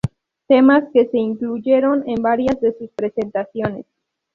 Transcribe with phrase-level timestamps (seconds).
[0.47, 3.85] Temas que se incluyeron en varias de sus presentaciones.